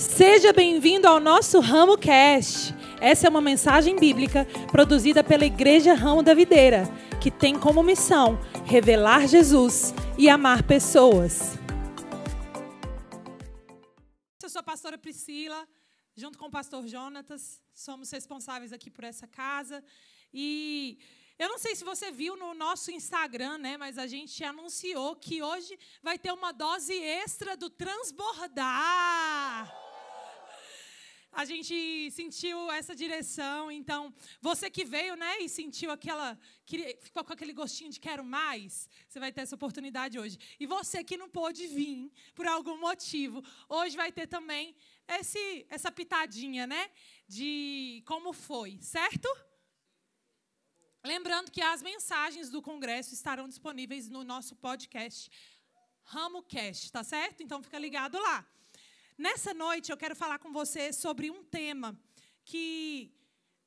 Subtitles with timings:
[0.00, 2.74] Seja bem-vindo ao nosso Ramo Cast.
[3.02, 6.84] Essa é uma mensagem bíblica produzida pela Igreja Ramo da Videira,
[7.20, 11.58] que tem como missão revelar Jesus e amar pessoas.
[14.42, 15.68] Eu sou a pastora Priscila,
[16.16, 19.84] junto com o pastor Jonatas, somos responsáveis aqui por essa casa
[20.32, 20.98] e
[21.38, 25.42] eu não sei se você viu no nosso Instagram, né, mas a gente anunciou que
[25.42, 29.89] hoje vai ter uma dose extra do transbordar.
[31.32, 36.36] A gente sentiu essa direção, então você que veio, né, e sentiu aquela,
[37.00, 40.38] ficou com aquele gostinho de quero mais, você vai ter essa oportunidade hoje.
[40.58, 44.74] E você que não pôde vir por algum motivo, hoje vai ter também
[45.06, 46.90] esse, essa pitadinha, né,
[47.28, 49.28] de como foi, certo?
[51.04, 55.30] Lembrando que as mensagens do congresso estarão disponíveis no nosso podcast
[56.04, 57.42] RamoCast, tá certo?
[57.42, 58.46] Então fica ligado lá.
[59.20, 61.94] Nessa noite eu quero falar com você sobre um tema
[62.42, 63.12] que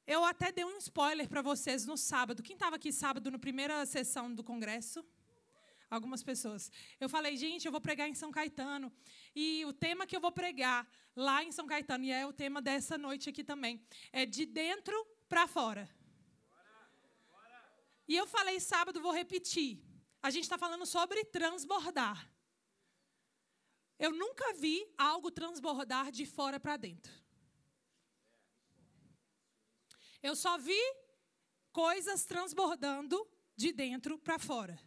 [0.08, 2.42] eu até dei um spoiler para vocês no sábado.
[2.42, 5.06] Quem estava aqui sábado na primeira sessão do congresso?
[5.92, 6.72] Algumas pessoas.
[7.00, 8.92] Eu falei, gente, eu vou pregar em São Caetano.
[9.36, 12.60] E o tema que eu vou pregar lá em São Caetano, e é o tema
[12.60, 13.80] dessa noite aqui também,
[14.12, 14.96] é de dentro
[15.30, 15.88] para fora.
[18.08, 19.84] E eu falei sábado, vou repetir.
[20.20, 22.28] A gente está falando sobre transbordar.
[24.04, 27.14] Eu nunca vi algo transbordar de fora para dentro.
[30.22, 30.82] Eu só vi
[31.72, 34.78] coisas transbordando de dentro para fora.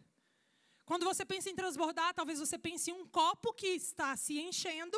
[0.85, 4.95] Quando você pensa em transbordar, talvez você pense em um copo que está se enchendo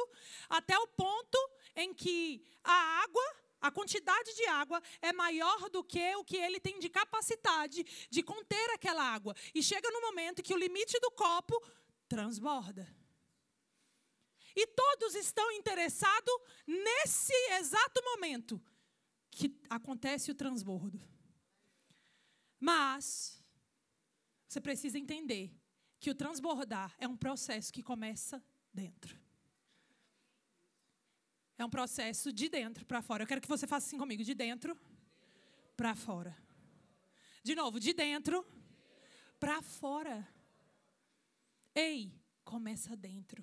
[0.49, 1.39] até o ponto
[1.73, 3.23] em que a água
[3.61, 8.21] a quantidade de água é maior do que o que ele tem de capacidade de
[8.21, 9.33] conter aquela água.
[9.55, 11.55] E chega no momento que o limite do copo
[12.09, 12.98] transborda.
[14.59, 16.33] E todos estão interessados
[16.67, 18.61] nesse exato momento
[19.31, 20.99] que acontece o transbordo.
[22.59, 23.41] Mas
[24.45, 25.57] você precisa entender
[25.97, 29.17] que o transbordar é um processo que começa dentro.
[31.57, 33.23] É um processo de dentro para fora.
[33.23, 34.77] Eu quero que você faça assim comigo, de dentro
[35.77, 36.37] para fora.
[37.41, 38.45] De novo, de dentro
[39.39, 40.27] para fora.
[41.73, 42.13] Ei,
[42.43, 43.41] começa dentro.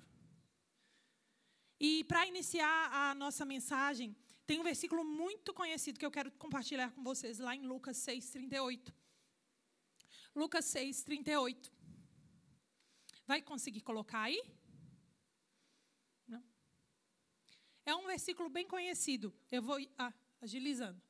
[1.79, 4.15] E para iniciar a nossa mensagem,
[4.45, 8.93] tem um versículo muito conhecido que eu quero compartilhar com vocês lá em Lucas 6:38.
[10.35, 11.71] Lucas 6:38.
[13.25, 14.41] Vai conseguir colocar aí?
[17.85, 19.33] É um versículo bem conhecido.
[19.49, 21.01] Eu vou ah, agilizando.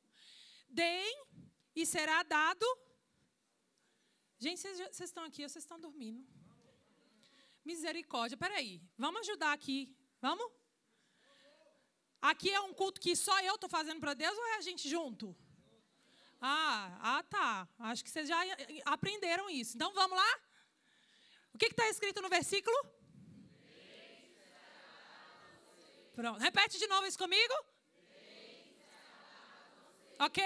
[0.68, 1.26] Deem
[1.74, 2.64] e será dado.
[4.38, 6.24] Gente, vocês estão aqui ou vocês estão dormindo?
[7.64, 8.38] Misericórdia.
[8.38, 9.92] Peraí, vamos ajudar aqui.
[10.20, 10.57] Vamos?
[12.20, 14.88] Aqui é um culto que só eu estou fazendo para Deus ou é a gente
[14.88, 15.36] junto?
[16.40, 17.68] Ah, ah, tá.
[17.78, 18.36] Acho que vocês já
[18.84, 19.76] aprenderam isso.
[19.76, 20.40] Então vamos lá?
[21.54, 22.76] O que está escrito no versículo?
[26.14, 26.40] Pronto.
[26.40, 27.54] Repete de novo isso comigo.
[30.18, 30.42] Ok?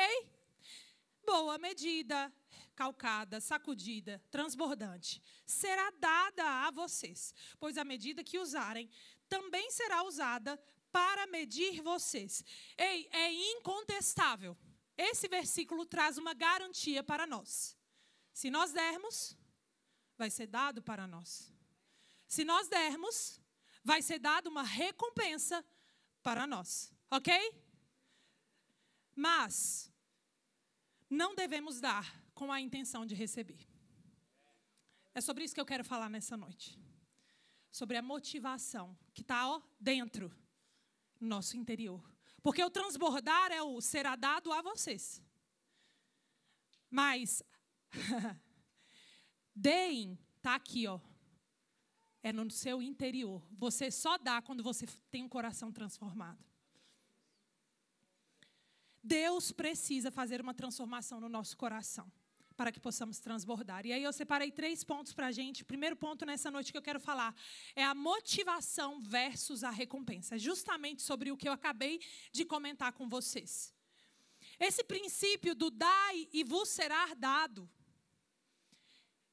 [1.24, 2.30] Boa medida,
[2.74, 8.90] calcada, sacudida, transbordante, será dada a vocês, pois a medida que usarem
[9.28, 10.60] também será usada
[10.92, 12.44] para medir vocês.
[12.76, 14.56] Ei, é incontestável.
[14.96, 17.76] Esse versículo traz uma garantia para nós.
[18.32, 19.36] Se nós dermos,
[20.16, 21.52] vai ser dado para nós.
[22.28, 23.40] Se nós dermos,
[23.82, 25.64] vai ser dada uma recompensa
[26.22, 27.32] para nós, ok?
[29.14, 29.90] Mas
[31.10, 33.68] não devemos dar com a intenção de receber.
[35.14, 36.78] É sobre isso que eu quero falar nessa noite.
[37.70, 40.34] Sobre a motivação que está dentro
[41.26, 42.02] nosso interior.
[42.42, 45.22] Porque o transbordar é o será dado a vocês.
[46.90, 47.42] Mas
[49.54, 51.00] deem, está aqui, ó
[52.22, 53.42] é no seu interior.
[53.58, 56.42] Você só dá quando você tem um coração transformado.
[59.02, 62.10] Deus precisa fazer uma transformação no nosso coração
[62.62, 63.84] para que possamos transbordar.
[63.84, 65.64] E aí eu separei três pontos para a gente.
[65.64, 67.34] O primeiro ponto nessa noite que eu quero falar
[67.74, 70.36] é a motivação versus a recompensa.
[70.36, 72.00] É justamente sobre o que eu acabei
[72.30, 73.74] de comentar com vocês.
[74.60, 77.68] Esse princípio do dai e vos será dado,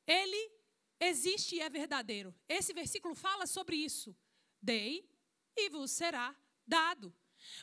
[0.08, 0.52] ele
[1.00, 2.34] existe e é verdadeiro.
[2.48, 4.18] Esse versículo fala sobre isso.
[4.60, 5.08] Dei
[5.56, 6.36] e vos será
[6.66, 7.14] dado.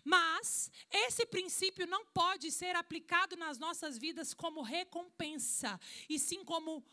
[0.05, 6.85] Mas esse princípio não pode ser aplicado nas nossas vidas como recompensa, e sim como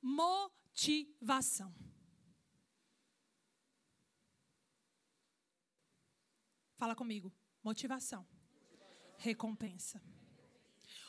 [0.00, 1.74] motivação.
[6.76, 7.30] Fala comigo.
[7.62, 8.26] Motivação.
[9.18, 10.02] Recompensa.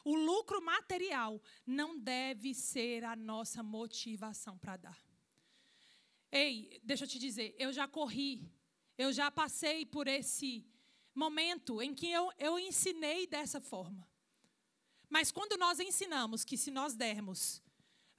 [0.03, 5.11] O lucro material não deve ser a nossa motivação para dar.
[6.29, 8.51] Ei, deixa eu te dizer, eu já corri,
[8.97, 10.65] eu já passei por esse
[11.13, 14.07] momento em que eu, eu ensinei dessa forma.
[15.09, 17.61] Mas quando nós ensinamos que se nós dermos,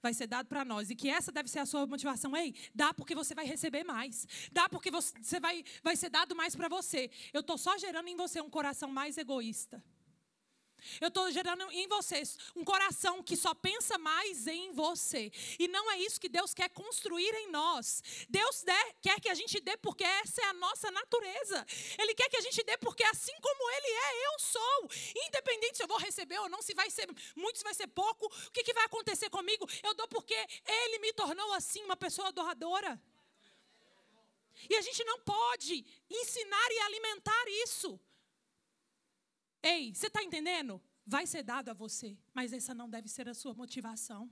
[0.03, 2.93] vai ser dado para nós e que essa deve ser a sua motivação, ei, dá
[2.93, 7.11] porque você vai receber mais, dá porque você vai, vai ser dado mais para você.
[7.33, 9.83] Eu estou só gerando em você um coração mais egoísta.
[11.01, 15.31] Eu estou gerando em vocês um coração que só pensa mais em você.
[15.59, 18.03] E não é isso que Deus quer construir em nós.
[18.29, 18.65] Deus
[19.01, 21.67] quer que a gente dê porque essa é a nossa natureza.
[21.99, 24.91] Ele quer que a gente dê porque assim como Ele é, eu sou.
[25.27, 28.27] Independente se eu vou receber ou não, se vai ser muito, se vai ser pouco,
[28.27, 29.69] o que, que vai acontecer comigo?
[29.83, 30.37] Eu dou porque
[30.67, 33.01] Ele me tornou assim uma pessoa doadora.
[34.69, 37.99] E a gente não pode ensinar e alimentar isso.
[39.63, 40.83] Ei, você está entendendo?
[41.07, 44.31] Vai ser dado a você, mas essa não deve ser a sua motivação.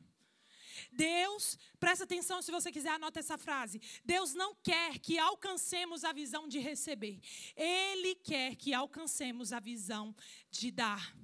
[0.92, 3.80] Deus, presta atenção se você quiser, anota essa frase.
[4.04, 7.20] Deus não quer que alcancemos a visão de receber.
[7.56, 10.14] Ele quer que alcancemos a visão
[10.50, 11.14] de dar.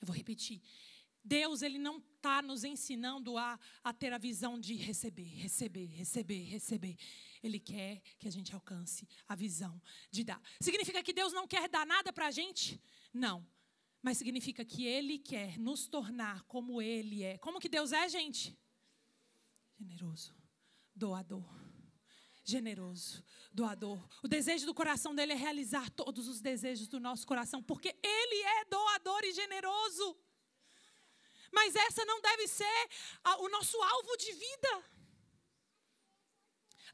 [0.00, 0.60] Eu vou repetir.
[1.22, 6.42] Deus, ele não está nos ensinando a, a ter a visão de receber, receber, receber,
[6.44, 6.96] receber.
[7.42, 10.40] Ele quer que a gente alcance a visão de dar.
[10.60, 12.80] Significa que Deus não quer dar nada para a gente?
[13.12, 13.46] Não.
[14.02, 17.38] Mas significa que Ele quer nos tornar como Ele é.
[17.38, 18.58] Como que Deus é, gente?
[19.78, 20.34] Generoso,
[20.94, 21.48] doador.
[22.42, 23.22] Generoso,
[23.52, 24.08] doador.
[24.22, 28.42] O desejo do coração dele é realizar todos os desejos do nosso coração, porque Ele
[28.42, 30.18] é doador e generoso.
[31.52, 32.88] Mas essa não deve ser
[33.40, 34.99] o nosso alvo de vida.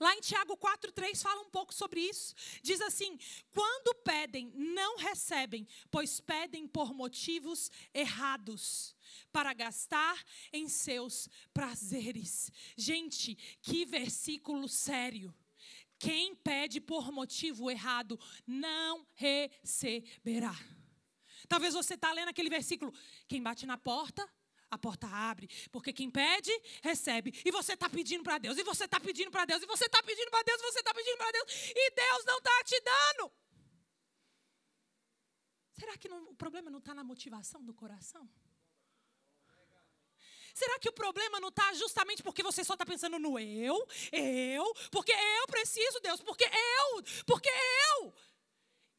[0.01, 2.35] Lá em Tiago 4,3 fala um pouco sobre isso.
[2.63, 3.19] Diz assim:
[3.51, 8.95] quando pedem, não recebem, pois pedem por motivos errados,
[9.33, 10.23] para gastar
[10.53, 12.51] em seus prazeres.
[12.77, 15.35] Gente, que versículo sério.
[15.99, 20.55] Quem pede por motivo errado não receberá.
[21.49, 22.93] Talvez você está lendo aquele versículo:
[23.29, 24.29] quem bate na porta,
[24.71, 25.49] a porta abre.
[25.71, 26.51] Porque quem pede,
[26.83, 27.33] recebe.
[27.45, 30.03] E você está pedindo para Deus, e você está pedindo para Deus, e você está
[30.03, 33.33] pedindo para Deus, e você está pedindo para Deus, e Deus não está te dando.
[35.73, 38.29] Será que não, o problema não está na motivação do coração?
[40.55, 44.75] Será que o problema não está justamente porque você só está pensando no eu, eu,
[44.91, 47.51] porque eu preciso, Deus, porque eu, porque
[47.93, 48.15] eu.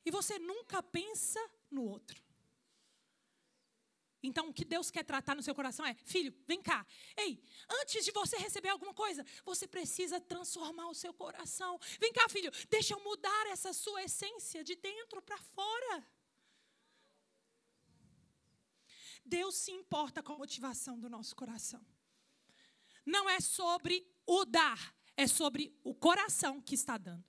[0.05, 2.26] E você nunca pensa no outro.
[4.27, 6.85] Então, o que Deus quer tratar no seu coração é: filho, vem cá.
[7.15, 7.41] Ei,
[7.81, 11.79] antes de você receber alguma coisa, você precisa transformar o seu coração.
[11.99, 16.05] Vem cá, filho, deixa eu mudar essa sua essência de dentro para fora.
[19.25, 21.85] Deus se importa com a motivação do nosso coração.
[23.05, 27.23] Não é sobre o dar, é sobre o coração que está dando.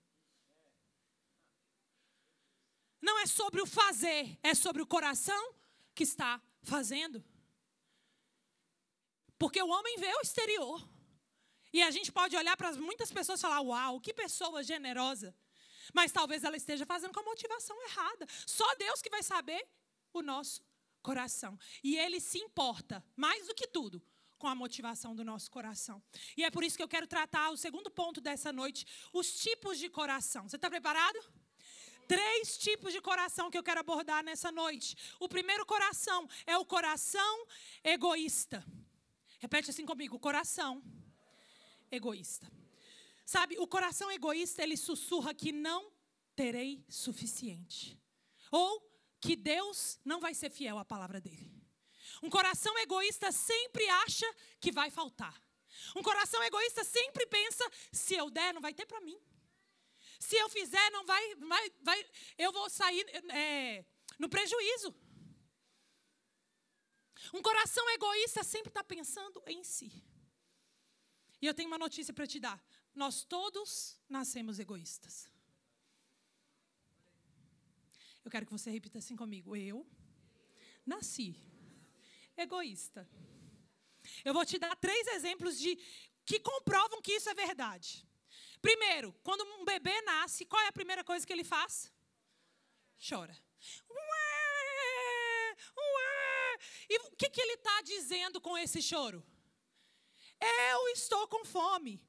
[3.00, 5.54] Não é sobre o fazer, é sobre o coração
[5.94, 7.24] que está fazendo.
[9.38, 10.88] Porque o homem vê o exterior.
[11.72, 15.34] E a gente pode olhar para muitas pessoas e falar: Uau, que pessoa generosa.
[15.94, 18.26] Mas talvez ela esteja fazendo com a motivação errada.
[18.46, 19.66] Só Deus que vai saber
[20.12, 20.62] o nosso
[21.02, 21.58] coração.
[21.82, 24.02] E Ele se importa, mais do que tudo,
[24.38, 26.02] com a motivação do nosso coração.
[26.36, 29.78] E é por isso que eu quero tratar o segundo ponto dessa noite: os tipos
[29.78, 30.48] de coração.
[30.48, 31.18] Você está preparado?
[32.08, 34.96] Três tipos de coração que eu quero abordar nessa noite.
[35.20, 37.46] O primeiro coração é o coração
[37.84, 38.64] egoísta.
[39.38, 40.82] Repete assim comigo: coração
[41.90, 42.50] egoísta.
[43.24, 45.92] Sabe, o coração egoísta, ele sussurra que não
[46.34, 48.00] terei suficiente.
[48.50, 48.82] Ou
[49.20, 51.52] que Deus não vai ser fiel à palavra dele.
[52.22, 54.26] Um coração egoísta sempre acha
[54.58, 55.36] que vai faltar.
[55.94, 59.20] Um coração egoísta sempre pensa: se eu der, não vai ter para mim.
[60.18, 63.84] Se eu fizer, não vai, vai, vai eu vou sair é,
[64.18, 64.94] no prejuízo.
[67.32, 69.92] Um coração egoísta sempre está pensando em si.
[71.40, 72.62] E eu tenho uma notícia para te dar.
[72.94, 75.30] Nós todos nascemos egoístas.
[78.24, 79.54] Eu quero que você repita assim comigo.
[79.54, 79.86] Eu
[80.84, 81.36] nasci
[82.36, 83.08] egoísta.
[84.24, 85.76] Eu vou te dar três exemplos de
[86.24, 88.07] que comprovam que isso é verdade.
[88.60, 91.92] Primeiro, quando um bebê nasce, qual é a primeira coisa que ele faz?
[93.08, 93.36] Chora.
[93.90, 96.58] Ué, ué.
[96.88, 99.24] E o que, que ele está dizendo com esse choro?
[100.40, 102.00] Eu estou com fome.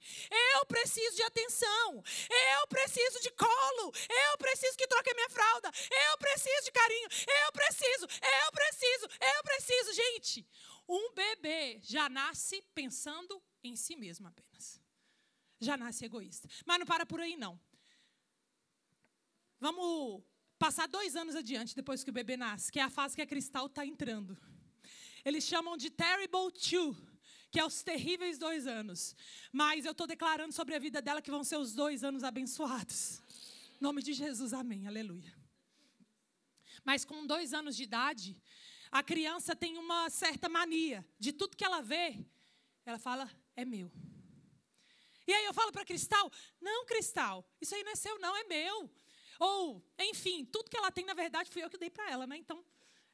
[0.56, 2.04] Eu preciso de atenção.
[2.52, 3.92] Eu preciso de colo.
[4.32, 5.72] Eu preciso que troque a minha fralda.
[6.12, 7.10] Eu preciso de carinho.
[7.46, 8.06] Eu preciso.
[8.06, 9.08] Eu preciso.
[9.36, 9.94] Eu preciso.
[9.94, 10.48] Gente,
[10.88, 14.79] um bebê já nasce pensando em si mesmo apenas.
[15.60, 16.48] Já nasce egoísta.
[16.66, 17.60] Mas não para por aí, não.
[19.60, 20.24] Vamos
[20.58, 23.28] passar dois anos adiante depois que o bebê nasce, que é a fase que a
[23.28, 24.38] Cristal está entrando.
[25.24, 26.96] Eles chamam de Terrible Two,
[27.52, 29.16] que é os terríveis dois anos.
[29.52, 33.22] Mas eu estou declarando sobre a vida dela que vão ser os dois anos abençoados.
[33.80, 34.88] Em nome de Jesus, amém.
[34.88, 35.34] Aleluia.
[36.84, 38.38] Mas com dois anos de idade,
[38.92, 42.26] a criança tem uma certa mania de tudo que ela vê,
[42.86, 43.92] ela fala, é meu.
[45.30, 48.44] E aí eu falo para Cristal, não, Cristal, isso aí não é seu, não, é
[48.46, 48.90] meu.
[49.38, 52.36] Ou, enfim, tudo que ela tem, na verdade, fui eu que dei para ela, né?
[52.36, 52.66] Então,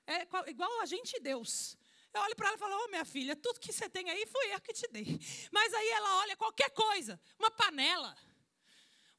[0.07, 1.77] é igual a gente e Deus.
[2.13, 4.25] Eu olho para ela e falo, ô oh, minha filha, tudo que você tem aí
[4.27, 5.19] fui eu que te dei.
[5.51, 8.17] Mas aí ela olha qualquer coisa, uma panela,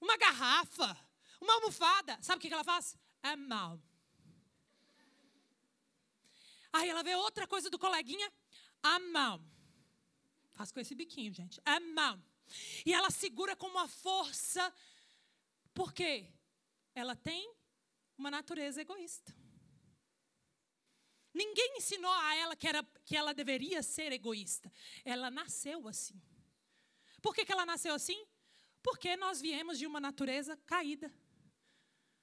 [0.00, 0.98] uma garrafa,
[1.38, 2.18] uma almofada.
[2.22, 2.96] Sabe o que ela faz?
[3.22, 3.78] É mal.
[6.72, 8.32] Aí ela vê outra coisa do coleguinha,
[8.82, 9.46] a mão.
[10.54, 11.60] Faz com esse biquinho, gente.
[11.62, 12.24] A mão.
[12.84, 14.72] E ela segura com uma força.
[15.74, 16.32] Por quê?
[16.94, 17.52] Ela tem
[18.16, 19.34] uma natureza egoísta.
[21.34, 24.72] Ninguém ensinou a ela que, era, que ela deveria ser egoísta.
[25.04, 26.18] Ela nasceu assim.
[27.20, 28.26] Por que, que ela nasceu assim?
[28.82, 31.12] Porque nós viemos de uma natureza caída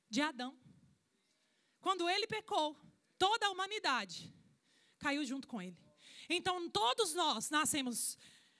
[0.09, 0.57] de Adão.
[1.79, 2.75] Quando ele pecou,
[3.17, 4.33] toda a humanidade
[4.97, 5.77] caiu junto com ele.
[6.29, 8.17] Então, todos nós nascemos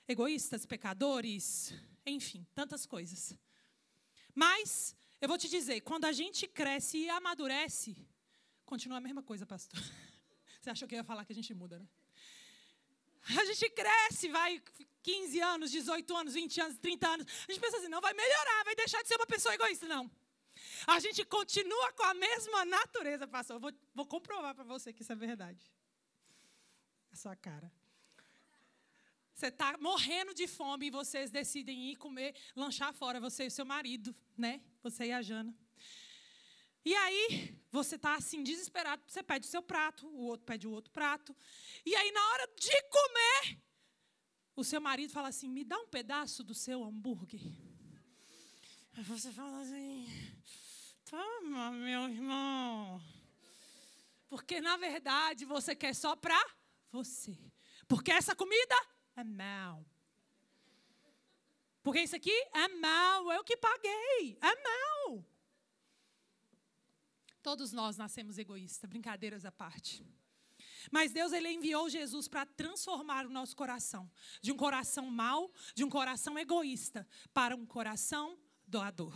[0.08, 1.74] egoístas, pecadores,
[2.06, 3.36] enfim, tantas coisas.
[4.34, 7.96] Mas, eu vou te dizer, quando a gente cresce e amadurece,
[8.66, 9.80] continua a mesma coisa, pastor.
[10.62, 11.88] Você achou que eu ia falar que a gente muda, né?
[13.38, 14.62] A gente cresce, vai
[15.02, 17.28] 15 anos, 18 anos, 20 anos, 30 anos.
[17.48, 19.88] A gente pensa assim, não vai melhorar, vai deixar de ser uma pessoa egoísta.
[19.88, 20.12] Não.
[20.86, 23.56] A gente continua com a mesma natureza, pastor.
[23.56, 25.72] Eu vou, vou comprovar para você que isso é verdade.
[27.12, 27.72] A sua cara.
[29.34, 33.66] Você está morrendo de fome e vocês decidem ir comer, lanchar fora, você e seu
[33.66, 34.62] marido, né?
[34.82, 35.56] Você e a Jana.
[36.86, 40.72] E aí, você está assim, desesperado, você pede o seu prato, o outro pede o
[40.72, 41.36] outro prato.
[41.86, 43.64] E aí, na hora de comer,
[44.56, 47.42] o seu marido fala assim: me dá um pedaço do seu hambúrguer.
[48.96, 50.08] Aí você fala assim:
[51.06, 53.02] toma, meu irmão.
[54.28, 56.40] Porque, na verdade, você quer só para
[56.92, 57.38] você.
[57.88, 58.76] Porque essa comida
[59.16, 59.86] é mal.
[61.82, 65.26] Porque isso aqui é mal, eu que paguei, é mal.
[67.42, 70.06] Todos nós nascemos egoístas, brincadeiras à parte.
[70.90, 74.10] Mas Deus ele enviou Jesus para transformar o nosso coração
[74.42, 79.14] de um coração mau, de um coração egoísta, para um coração doador.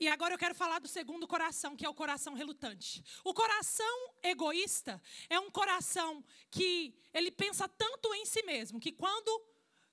[0.00, 3.04] E agora eu quero falar do segundo coração, que é o coração relutante.
[3.24, 9.44] O coração egoísta é um coração que ele pensa tanto em si mesmo que quando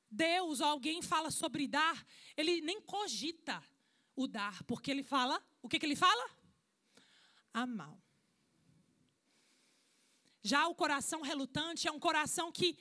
[0.10, 2.06] Deus ou alguém fala sobre dar,
[2.38, 3.64] ele nem cogita
[4.16, 6.46] o dar, porque ele fala, o que, que ele fala?
[7.56, 7.98] a mal.
[10.44, 12.78] Já o coração relutante é um coração que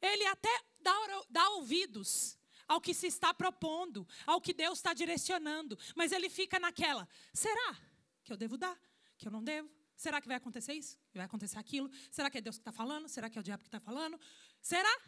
[0.00, 0.94] ele até dá,
[1.28, 6.58] dá ouvidos ao que se está propondo, ao que Deus está direcionando, mas ele fica
[6.58, 7.76] naquela: será
[8.22, 8.78] que eu devo dar?
[9.16, 9.70] Que eu não devo?
[9.96, 10.98] Será que vai acontecer isso?
[11.14, 11.90] Vai acontecer aquilo?
[12.10, 13.08] Será que é Deus que está falando?
[13.08, 14.20] Será que é o diabo que está falando?
[14.60, 15.00] Será?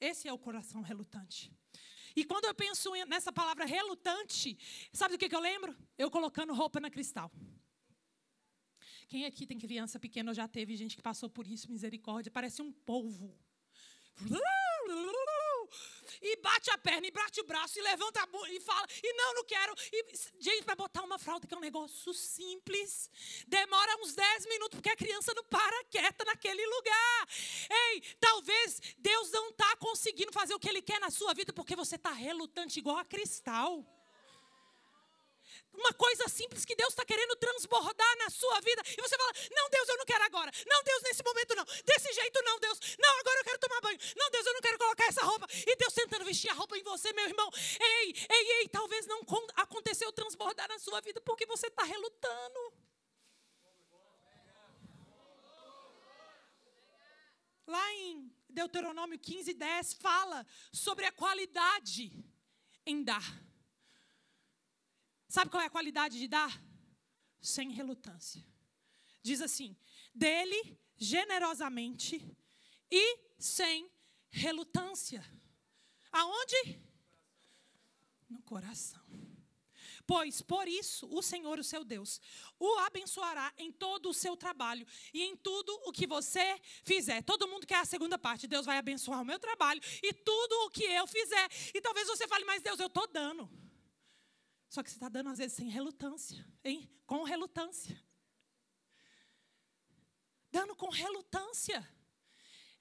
[0.00, 1.52] Esse é o coração relutante.
[2.16, 4.58] E quando eu penso nessa palavra relutante,
[4.92, 5.76] sabe do que, que eu lembro?
[5.96, 7.30] Eu colocando roupa na cristal.
[9.08, 12.30] Quem aqui tem criança pequena já teve gente que passou por isso, misericórdia?
[12.30, 13.36] Parece um polvo.
[16.24, 19.34] E bate a perna, e bate o braço, e levanta a e fala, e não,
[19.34, 19.74] não quero.
[19.92, 20.04] E,
[20.40, 23.10] gente, para botar uma fralda, que é um negócio simples,
[23.46, 27.28] demora uns 10 minutos, porque a criança não para quieta naquele lugar.
[27.70, 31.76] Ei, talvez Deus não está conseguindo fazer o que Ele quer na sua vida, porque
[31.76, 33.84] você está relutante igual a cristal
[35.74, 38.82] uma coisa simples que Deus está querendo transbordar na sua vida.
[38.86, 40.50] E você fala: Não, Deus, eu não quero agora.
[40.66, 41.64] Não, Deus, nesse momento não.
[41.64, 42.78] Desse jeito não, Deus.
[42.98, 43.98] Não, agora eu quero tomar banho.
[44.16, 45.46] Não, Deus, eu não quero colocar essa roupa.
[45.66, 47.50] E Deus tentando vestir a roupa em você, meu irmão.
[47.80, 49.20] Ei, ei, ei, talvez não
[49.56, 52.72] aconteceu transbordar na sua vida porque você está relutando.
[57.66, 62.12] Lá em Deuteronômio 15, 10, fala sobre a qualidade
[62.86, 63.24] em dar.
[65.34, 66.62] Sabe qual é a qualidade de dar?
[67.40, 68.40] Sem relutância.
[69.20, 69.76] Diz assim:
[70.14, 72.24] dele generosamente
[72.88, 73.90] e sem
[74.30, 75.24] relutância.
[76.12, 76.80] Aonde?
[78.30, 79.04] No coração.
[80.06, 82.20] Pois por isso o Senhor, o seu Deus,
[82.56, 87.24] o abençoará em todo o seu trabalho e em tudo o que você fizer.
[87.24, 88.46] Todo mundo quer a segunda parte.
[88.46, 91.50] Deus vai abençoar o meu trabalho e tudo o que eu fizer.
[91.74, 93.63] E talvez você fale, mas Deus, eu estou dando.
[94.74, 96.90] Só que você está dando às vezes sem relutância, hein?
[97.06, 97.96] Com relutância.
[100.50, 101.88] Dando com relutância.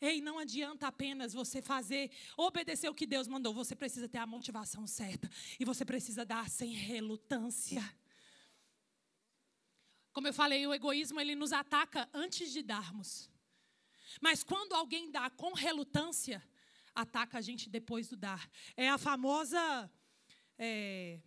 [0.01, 3.53] Ei, não adianta apenas você fazer, obedecer o que Deus mandou.
[3.53, 5.29] Você precisa ter a motivação certa.
[5.59, 7.83] E você precisa dar sem relutância.
[10.12, 13.29] Como eu falei, o egoísmo ele nos ataca antes de darmos.
[14.19, 16.43] Mas quando alguém dá com relutância,
[16.95, 18.50] ataca a gente depois do dar.
[18.75, 19.91] É a famosa.
[20.57, 21.21] É,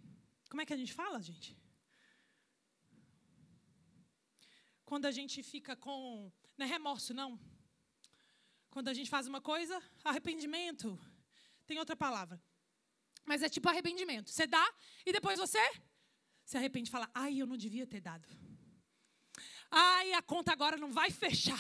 [0.49, 1.57] como é que a gente fala, gente?
[4.85, 6.33] Quando a gente fica com.
[6.57, 7.39] Não é remorso, não.
[8.71, 10.99] Quando a gente faz uma coisa, arrependimento.
[11.67, 12.41] Tem outra palavra.
[13.25, 14.31] Mas é tipo arrependimento.
[14.31, 14.75] Você dá
[15.05, 15.59] e depois você
[16.45, 18.29] se arrepende e fala: ai, eu não devia ter dado.
[19.71, 21.59] Ai, a conta agora não vai fechar.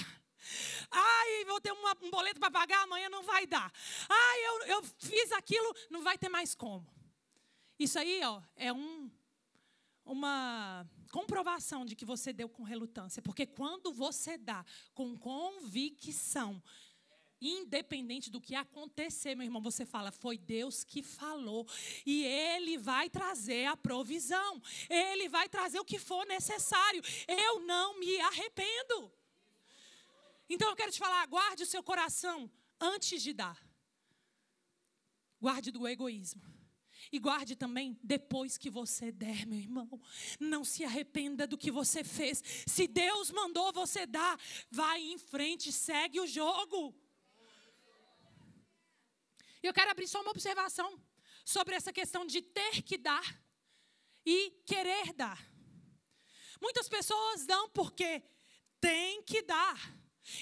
[0.90, 3.72] Ai, vou ter uma, um boleto para pagar, amanhã não vai dar.
[4.08, 6.95] Ai, eu, eu fiz aquilo, não vai ter mais como.
[7.78, 9.10] Isso aí, ó, é um,
[10.04, 13.20] uma comprovação de que você deu com relutância.
[13.22, 14.64] Porque quando você dá
[14.94, 16.62] com convicção,
[17.40, 21.66] Independente do que acontecer, meu irmão, você fala, foi Deus que falou.
[22.04, 24.62] E Ele vai trazer a provisão.
[24.88, 27.02] Ele vai trazer o que for necessário.
[27.28, 29.12] Eu não me arrependo.
[30.48, 33.60] Então eu quero te falar, guarde o seu coração antes de dar.
[35.38, 36.55] Guarde do egoísmo.
[37.12, 40.00] E guarde também depois que você der, meu irmão.
[40.40, 42.42] Não se arrependa do que você fez.
[42.66, 44.38] Se Deus mandou você dar,
[44.70, 46.94] vai em frente, segue o jogo.
[49.62, 51.00] Eu quero abrir só uma observação
[51.44, 53.40] sobre essa questão de ter que dar
[54.24, 55.40] e querer dar.
[56.60, 58.22] Muitas pessoas dão porque
[58.80, 59.95] têm que dar.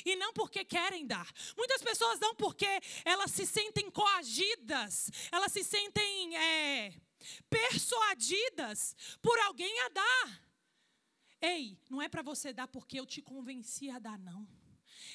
[0.04, 1.30] E não porque querem dar.
[1.56, 2.68] Muitas pessoas dão porque
[3.04, 6.94] elas se sentem coagidas, elas se sentem é,
[7.48, 10.44] persuadidas por alguém a dar.
[11.40, 14.46] Ei, não é para você dar porque eu te convenci a dar, não.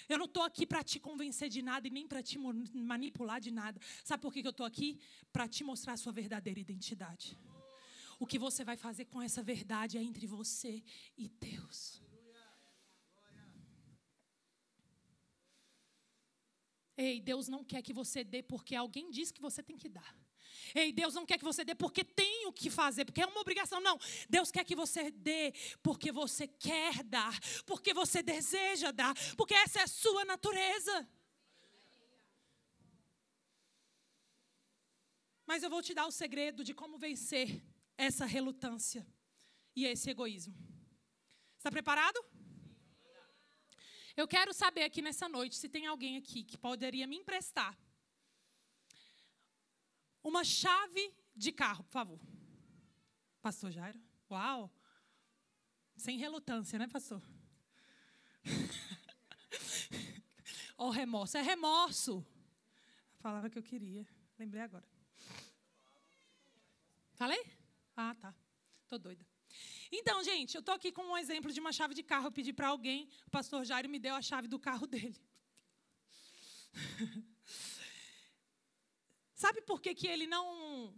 [0.08, 3.52] Eu não estou aqui para te convencer de nada e nem para te manipular de
[3.52, 3.80] nada.
[4.04, 5.00] Sabe por que eu estou aqui?
[5.32, 7.38] Para te mostrar a sua verdadeira identidade.
[8.20, 10.84] O que você vai fazer com essa verdade é entre você
[11.18, 12.02] e Deus.
[17.02, 20.14] Ei, Deus não quer que você dê porque alguém diz que você tem que dar.
[20.76, 23.40] Ei, Deus não quer que você dê porque tem o que fazer, porque é uma
[23.40, 23.80] obrigação.
[23.80, 23.98] Não.
[24.30, 27.34] Deus quer que você dê porque você quer dar,
[27.66, 31.08] porque você deseja dar, porque essa é a sua natureza.
[35.48, 37.64] Mas eu vou te dar o segredo de como vencer
[37.98, 39.08] essa relutância
[39.74, 40.54] e esse egoísmo.
[41.58, 42.20] Está preparado?
[44.20, 47.74] Eu quero saber aqui nessa noite se tem alguém aqui que poderia me emprestar
[50.22, 52.20] uma chave de carro, por favor.
[53.42, 53.98] Pastor Jairo?
[54.30, 54.70] Uau!
[55.96, 57.22] Sem relutância, né, pastor?
[60.82, 61.38] Oh, remorso.
[61.38, 62.26] É remorso.
[63.20, 64.08] A palavra que eu queria.
[64.38, 64.88] Lembrei agora.
[67.16, 67.46] Falei?
[67.98, 68.34] Ah, tá.
[68.88, 69.26] Tô doida.
[69.92, 72.28] Então, gente, eu tô aqui com um exemplo de uma chave de carro.
[72.28, 75.20] Eu pedi para alguém, o pastor Jairo me deu a chave do carro dele.
[79.34, 80.94] Sabe por que, que ele não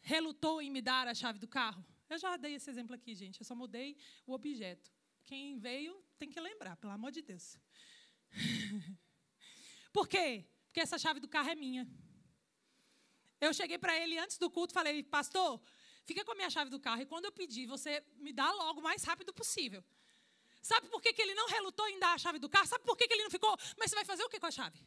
[0.00, 1.84] relutou em me dar a chave do carro?
[2.08, 3.40] Eu já dei esse exemplo aqui, gente.
[3.40, 4.90] Eu só mudei o objeto.
[5.24, 7.56] Quem veio tem que lembrar, pelo amor de Deus.
[9.92, 10.44] por quê?
[10.66, 11.88] Porque essa chave do carro é minha.
[13.40, 15.60] Eu cheguei para ele antes do culto e falei, pastor,
[16.04, 17.02] fica com a minha chave do carro.
[17.02, 19.84] E quando eu pedir, você me dá logo o mais rápido possível.
[20.62, 22.66] Sabe por que, que ele não relutou em dar a chave do carro?
[22.66, 23.54] Sabe por que, que ele não ficou?
[23.76, 24.78] Mas você vai fazer o que com a chave?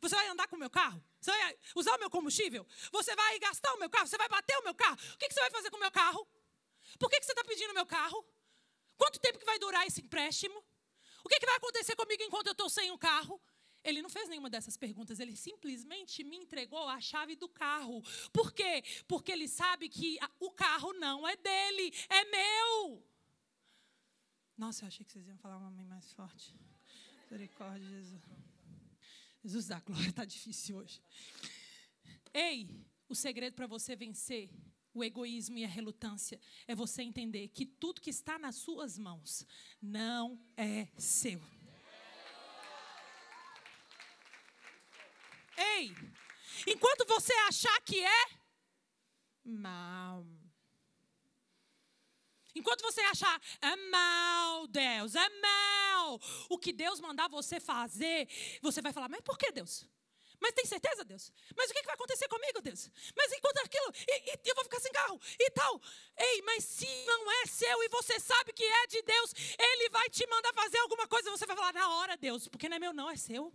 [0.00, 1.02] Você vai andar com o meu carro?
[1.20, 2.66] Você vai usar o meu combustível?
[2.90, 4.06] Você vai gastar o meu carro?
[4.06, 4.98] Você vai bater o meu carro?
[5.14, 6.26] O que, você vai fazer com o meu carro?
[6.98, 8.24] Por que, você está pedindo o meu carro?
[8.96, 10.64] Quanto tempo que vai durar esse empréstimo?
[11.24, 13.40] O que, que vai acontecer comigo enquanto eu estou sem o carro?
[13.84, 18.02] Ele não fez nenhuma dessas perguntas, ele simplesmente me entregou a chave do carro.
[18.32, 18.82] Por quê?
[19.08, 23.04] Porque ele sabe que o carro não é dele, é meu.
[24.56, 26.54] Nossa, eu achei que vocês iam falar um amém mais forte.
[27.24, 28.22] Misericórdia, Jesus.
[29.42, 31.02] Jesus da glória, está difícil hoje.
[32.32, 32.68] Ei,
[33.08, 34.48] o segredo para você vencer
[34.94, 39.46] o egoísmo e a relutância é você entender que tudo que está nas suas mãos
[39.80, 41.42] não é seu.
[45.56, 45.94] Ei,
[46.66, 48.24] enquanto você achar que é,
[49.44, 50.26] mal.
[52.54, 56.20] Enquanto você achar, é mal, Deus, é mal.
[56.50, 58.28] O que Deus mandar você fazer,
[58.60, 59.86] você vai falar, mas por que Deus?
[60.38, 61.32] Mas tem certeza, Deus?
[61.56, 62.90] Mas o que vai acontecer comigo, Deus?
[63.16, 65.80] Mas enquanto aquilo, e, e, eu vou ficar sem carro e tal.
[66.18, 70.10] Ei, mas se não é seu e você sabe que é de Deus, Ele vai
[70.10, 72.92] te mandar fazer alguma coisa, você vai falar na hora, Deus, porque não é meu,
[72.92, 73.52] não, é seu.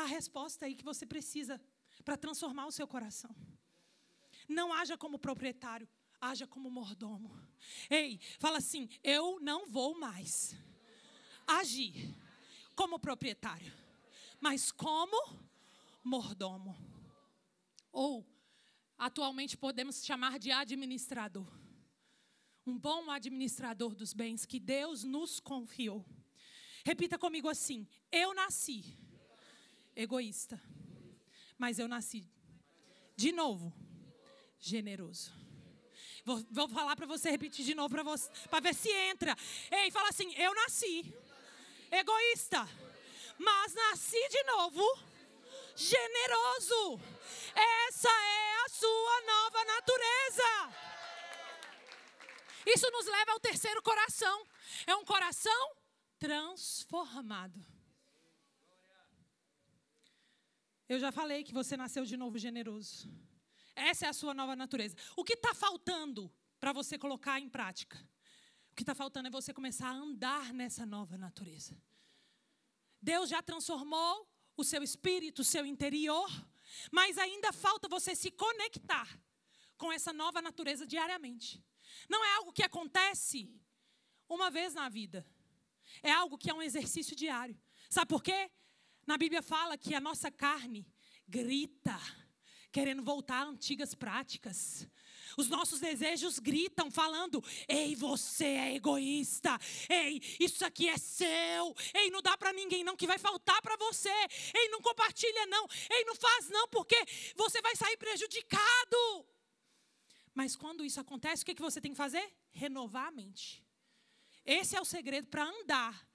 [0.00, 1.60] Tá a resposta aí que você precisa
[2.06, 3.36] para transformar o seu coração.
[4.48, 5.86] Não haja como proprietário,
[6.18, 7.38] haja como mordomo.
[7.90, 10.56] Ei, fala assim: eu não vou mais
[11.46, 12.16] agir
[12.74, 13.70] como proprietário,
[14.40, 15.38] mas como
[16.02, 16.74] mordomo.
[17.92, 18.26] Ou,
[18.96, 21.46] atualmente podemos chamar de administrador.
[22.66, 26.06] Um bom administrador dos bens que Deus nos confiou.
[26.86, 28.96] Repita comigo assim: eu nasci
[29.94, 30.60] egoísta,
[31.58, 32.28] mas eu nasci
[33.16, 33.72] de novo
[34.58, 35.32] generoso.
[36.24, 37.94] Vou, vou falar para você repetir de novo
[38.48, 39.36] para ver se entra.
[39.70, 41.14] Ei, fala assim: eu nasci
[41.90, 42.68] egoísta,
[43.38, 44.84] mas nasci de novo
[45.74, 47.00] generoso.
[47.54, 50.90] Essa é a sua nova natureza.
[52.66, 54.46] Isso nos leva ao terceiro coração.
[54.86, 55.76] É um coração
[56.18, 57.79] transformado.
[60.90, 63.08] Eu já falei que você nasceu de novo generoso.
[63.76, 64.96] Essa é a sua nova natureza.
[65.16, 67.96] O que está faltando para você colocar em prática?
[68.72, 71.80] O que está faltando é você começar a andar nessa nova natureza.
[73.00, 76.28] Deus já transformou o seu espírito, o seu interior,
[76.90, 79.08] mas ainda falta você se conectar
[79.78, 81.64] com essa nova natureza diariamente.
[82.08, 83.48] Não é algo que acontece
[84.28, 85.24] uma vez na vida.
[86.02, 87.56] É algo que é um exercício diário.
[87.88, 88.50] Sabe por quê?
[89.10, 90.86] Na Bíblia fala que a nossa carne
[91.26, 91.98] grita
[92.70, 94.88] querendo voltar a antigas práticas.
[95.36, 99.58] Os nossos desejos gritam, falando: Ei, você é egoísta.
[99.88, 101.74] Ei, isso aqui é seu.
[101.92, 104.14] Ei, não dá para ninguém, não, que vai faltar para você.
[104.54, 105.66] Ei, não compartilha, não.
[105.90, 109.26] Ei, não faz, não, porque você vai sair prejudicado.
[110.32, 112.32] Mas quando isso acontece, o que, que você tem que fazer?
[112.52, 113.60] Renovar a mente.
[114.46, 116.08] Esse é o segredo para andar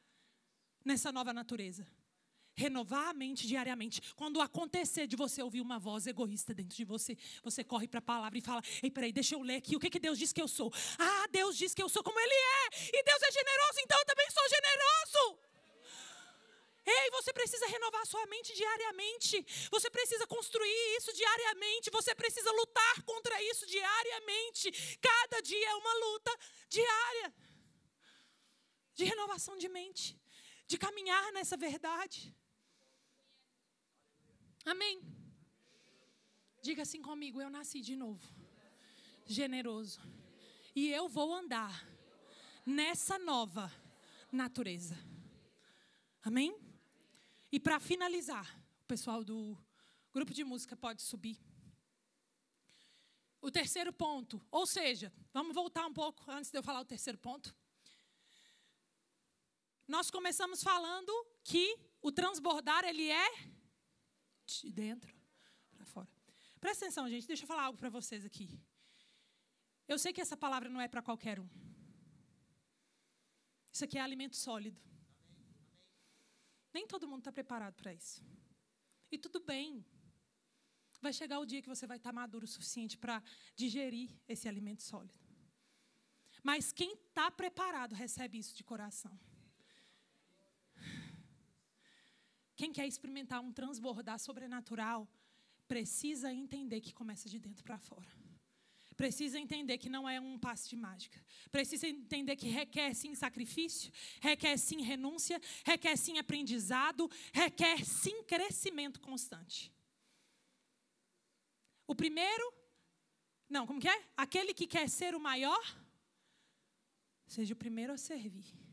[0.86, 1.86] nessa nova natureza
[2.56, 4.02] renovar a mente diariamente.
[4.16, 8.02] Quando acontecer de você ouvir uma voz egoísta dentro de você, você corre para a
[8.02, 9.76] palavra e fala: Ei, peraí, deixa eu ler aqui.
[9.76, 10.72] O que, que Deus diz que eu sou?
[10.98, 12.66] Ah, Deus diz que eu sou como Ele é.
[12.94, 15.46] E Deus é generoso, então eu também sou generoso.
[16.86, 19.44] Ei, você precisa renovar sua mente diariamente.
[19.72, 21.90] Você precisa construir isso diariamente.
[21.90, 24.98] Você precisa lutar contra isso diariamente.
[25.02, 26.32] Cada dia é uma luta
[26.70, 27.34] diária
[28.94, 30.18] de renovação de mente,
[30.68, 32.36] de caminhar nessa verdade.
[34.66, 35.00] Amém.
[36.64, 38.28] Diga assim comigo: eu nasci de novo,
[39.28, 40.02] generoso.
[40.76, 41.88] E eu vou andar
[42.66, 43.72] nessa nova
[44.32, 44.98] natureza.
[46.24, 46.58] Amém?
[47.52, 49.56] E para finalizar, o pessoal do
[50.12, 51.40] grupo de música pode subir.
[53.40, 57.20] O terceiro ponto, ou seja, vamos voltar um pouco antes de eu falar o terceiro
[57.20, 57.56] ponto.
[59.88, 63.55] Nós começamos falando que o transbordar ele é
[64.46, 65.14] de dentro
[65.72, 66.10] para fora.
[66.60, 68.50] Presta atenção, gente, deixa eu falar algo para vocês aqui.
[69.88, 71.48] Eu sei que essa palavra não é para qualquer um.
[73.72, 74.80] Isso aqui é alimento sólido.
[76.74, 78.24] Nem todo mundo está preparado para isso.
[79.12, 79.86] E tudo bem.
[81.02, 83.22] Vai chegar o dia que você vai estar tá maduro o suficiente para
[83.56, 85.20] digerir esse alimento sólido.
[86.42, 89.20] Mas quem está preparado recebe isso de coração.
[92.56, 95.08] Quem quer experimentar um transbordar sobrenatural
[95.68, 98.08] precisa entender que começa de dentro para fora.
[98.96, 101.22] Precisa entender que não é um passe de mágica.
[101.52, 103.92] Precisa entender que requer sim sacrifício,
[104.22, 109.70] requer sim renúncia, requer sim aprendizado, requer sim crescimento constante.
[111.86, 112.54] O primeiro,
[113.50, 114.04] não, como que é?
[114.16, 115.62] Aquele que quer ser o maior,
[117.28, 118.65] seja o primeiro a servir.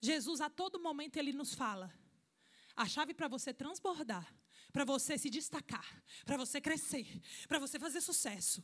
[0.00, 1.92] Jesus, a todo momento, ele nos fala:
[2.76, 4.32] a chave para você transbordar,
[4.72, 7.06] para você se destacar, para você crescer,
[7.48, 8.62] para você fazer sucesso,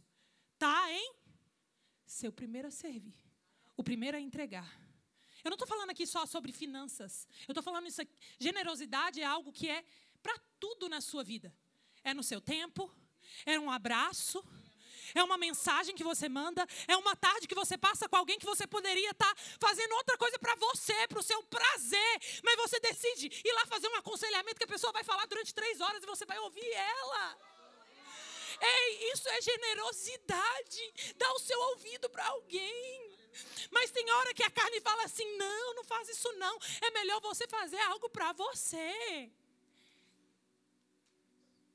[0.59, 1.15] tá em
[2.07, 3.19] ser o primeiro a servir,
[3.77, 4.85] o primeiro a entregar.
[5.43, 7.29] Eu não estou falando aqui só sobre finanças.
[7.47, 8.15] Eu estou falando isso aqui.
[8.39, 9.85] Generosidade é algo que é
[10.23, 11.55] para tudo na sua vida.
[12.03, 12.91] É no seu tempo,
[13.45, 14.43] é um abraço,
[15.15, 18.47] é uma mensagem que você manda, é uma tarde que você passa com alguém que
[18.47, 22.79] você poderia estar tá fazendo outra coisa para você, para o seu prazer, mas você
[22.81, 26.07] decide ir lá fazer um aconselhamento que a pessoa vai falar durante três horas e
[26.07, 27.39] você vai ouvir ela.
[28.61, 31.15] Ei, isso é generosidade.
[31.17, 33.15] Dá o seu ouvido para alguém.
[33.71, 36.59] Mas tem hora que a carne fala assim: não, não faz isso não.
[36.81, 39.31] É melhor você fazer algo para você.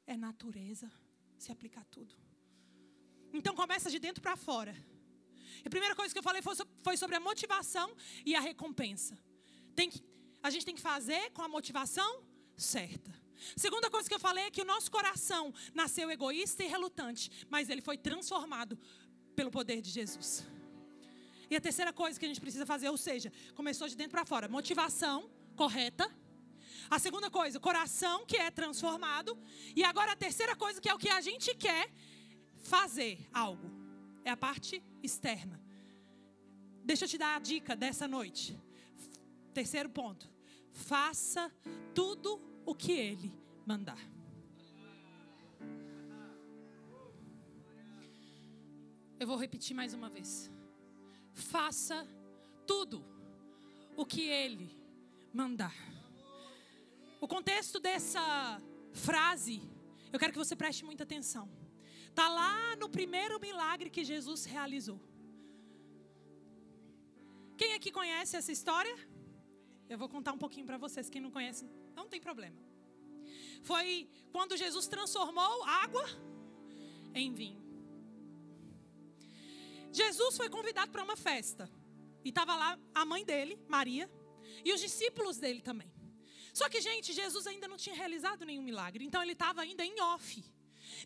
[0.07, 0.91] É natureza
[1.37, 2.15] se aplicar tudo.
[3.33, 4.75] Então começa de dentro para fora.
[5.65, 6.41] a primeira coisa que eu falei
[6.83, 9.17] foi sobre a motivação e a recompensa.
[9.75, 10.03] Tem que,
[10.41, 12.23] a gente tem que fazer com a motivação
[12.57, 13.13] certa.
[13.55, 17.69] Segunda coisa que eu falei é que o nosso coração nasceu egoísta e relutante, mas
[17.69, 18.77] ele foi transformado
[19.35, 20.45] pelo poder de Jesus.
[21.49, 24.25] E a terceira coisa que a gente precisa fazer, ou seja, começou de dentro para
[24.25, 26.09] fora, motivação correta.
[26.89, 29.37] A segunda coisa, coração que é transformado.
[29.75, 31.89] E agora a terceira coisa, que é o que a gente quer
[32.69, 33.67] fazer algo.
[34.23, 35.59] É a parte externa.
[36.85, 38.57] Deixa eu te dar a dica dessa noite.
[39.53, 40.29] Terceiro ponto.
[40.71, 41.51] Faça
[41.95, 43.33] tudo o que ele
[43.65, 43.99] mandar.
[49.19, 50.49] Eu vou repetir mais uma vez.
[51.33, 52.07] Faça
[52.67, 53.03] tudo
[53.97, 54.69] o que ele
[55.33, 55.75] mandar.
[57.19, 58.61] O contexto dessa
[58.93, 59.61] frase,
[60.13, 61.58] eu quero que você preste muita atenção.
[62.19, 64.99] Está lá no primeiro milagre que Jesus realizou.
[67.57, 68.93] Quem aqui conhece essa história?
[69.87, 71.09] Eu vou contar um pouquinho para vocês.
[71.09, 72.57] Quem não conhece, não tem problema.
[73.63, 76.05] Foi quando Jesus transformou água
[77.15, 77.63] em vinho.
[79.93, 81.71] Jesus foi convidado para uma festa.
[82.25, 84.11] E estava lá a mãe dele, Maria,
[84.65, 85.89] e os discípulos dele também.
[86.53, 89.05] Só que, gente, Jesus ainda não tinha realizado nenhum milagre.
[89.05, 90.43] Então ele estava ainda em off.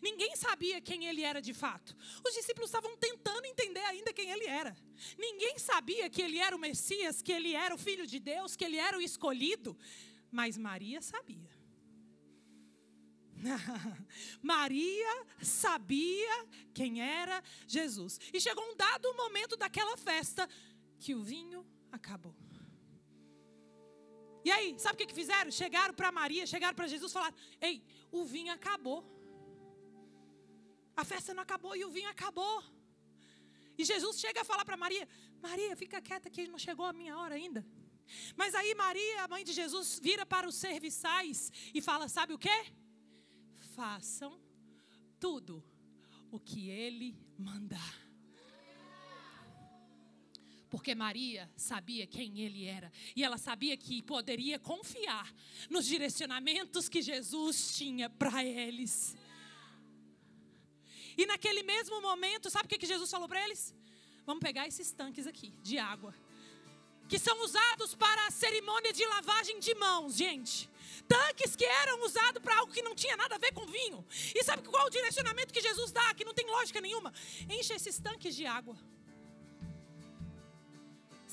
[0.02, 1.96] Ninguém sabia quem ele era de fato.
[2.26, 4.76] Os discípulos estavam tentando entender ainda quem ele era.
[5.18, 8.64] Ninguém sabia que ele era o Messias, que ele era o Filho de Deus, que
[8.64, 9.76] ele era o escolhido.
[10.30, 11.50] Mas Maria sabia.
[14.42, 18.18] Maria sabia quem era Jesus.
[18.32, 20.48] E chegou um dado momento daquela festa
[20.98, 22.34] que o vinho acabou.
[24.44, 25.50] E aí, sabe o que, fizeram?
[25.50, 29.02] Chegaram para Maria, chegaram para Jesus e falaram: Ei, o vinho acabou.
[30.96, 32.62] A festa não acabou e o vinho acabou.
[33.76, 35.08] E Jesus chega a falar para Maria:
[35.42, 37.66] Maria, fica quieta que não chegou a minha hora ainda.
[38.36, 42.38] Mas aí Maria, a mãe de Jesus, vira para os serviçais e fala: Sabe o
[42.38, 42.72] que?
[43.74, 44.40] Façam
[45.18, 45.64] tudo
[46.30, 48.04] o que ele mandar.
[50.68, 52.92] Porque Maria sabia quem ele era.
[53.14, 55.32] E ela sabia que poderia confiar
[55.70, 59.16] nos direcionamentos que Jesus tinha para eles.
[61.16, 63.74] E naquele mesmo momento, sabe o que, Jesus falou para eles?
[64.26, 66.14] Vamos pegar esses tanques aqui de água,
[67.08, 70.70] que são usados para a cerimônia de lavagem de mãos, gente.
[71.06, 74.04] Tanques que eram usados para algo que não tinha nada a ver com vinho.
[74.34, 77.12] E sabe qual o direcionamento que Jesus dá, que não tem lógica nenhuma?
[77.48, 78.76] Enche esses tanques de água.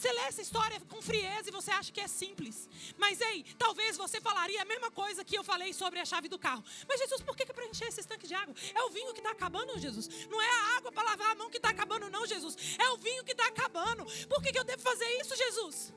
[0.02, 2.68] Você lê essa história com frieza e você acha que é simples.
[2.98, 6.40] Mas ei, talvez você falaria a mesma coisa que eu falei sobre a chave do
[6.40, 6.64] carro.
[6.90, 8.56] Mas Jesus, por que, que para encher esses tanques de água?
[8.74, 10.10] É o vinho que está acabando, Jesus.
[10.28, 12.58] Não é a água para lavar a mão que está acabando, não, Jesus.
[12.80, 14.04] É o vinho que está acabando.
[14.28, 15.94] Por que, que eu devo fazer isso, Jesus?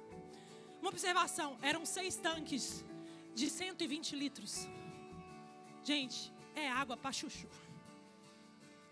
[0.83, 2.85] Uma observação: eram seis tanques
[3.35, 4.69] de 120 litros.
[5.83, 7.49] Gente, é água para chuchu.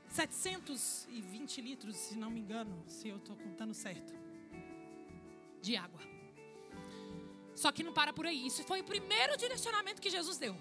[0.09, 4.22] 720 litros, se não me engano, se eu estou contando certo
[5.63, 6.01] de água.
[7.55, 8.47] Só que não para por aí.
[8.47, 10.57] Isso foi o primeiro direcionamento que Jesus deu.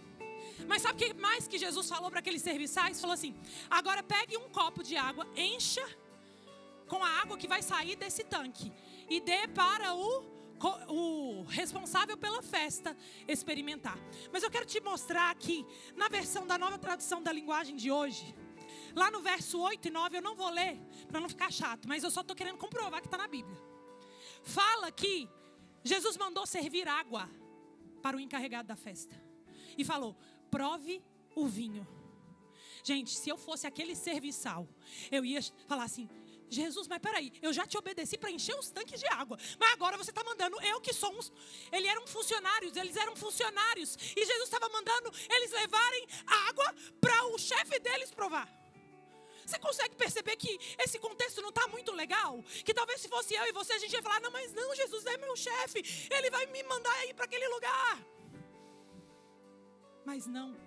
[0.68, 3.02] Mas sabe o que mais que Jesus falou para aqueles serviçais?
[3.02, 3.36] Falou assim:
[3.70, 5.84] agora pegue um copo de água, encha
[6.88, 8.72] com a água que vai sair desse tanque
[9.10, 10.26] e dê para o,
[10.90, 12.96] o responsável pela festa
[13.28, 13.98] experimentar.
[14.32, 18.36] Mas eu quero te mostrar aqui, na versão da nova tradução da linguagem de hoje,
[18.94, 22.04] lá no verso 8 e 9, eu não vou ler para não ficar chato, mas
[22.04, 23.71] eu só estou querendo comprovar que está na Bíblia
[24.44, 25.30] fala que
[25.84, 27.30] Jesus mandou servir água
[28.02, 29.16] para o encarregado da festa.
[29.78, 30.16] E falou:
[30.50, 31.02] prove
[31.36, 31.88] o vinho.
[32.84, 34.68] Gente, se eu fosse aquele serviçal,
[35.12, 36.10] eu ia falar assim:
[36.50, 39.98] Jesus, mas peraí, eu já te obedeci para encher os tanques de água, mas agora
[39.98, 41.32] você está mandando eu que sou uns.
[41.72, 46.08] Eles eram funcionários, eles eram funcionários, e Jesus estava mandando eles levarem
[46.50, 48.61] água para o chefe deles provar.
[49.52, 52.42] Você consegue perceber que esse contexto não está muito legal?
[52.64, 55.06] Que talvez se fosse eu e você, a gente ia falar: não, mas não, Jesus
[55.06, 58.02] é meu chefe, ele vai me mandar ir para aquele lugar.
[60.06, 60.58] Mas não,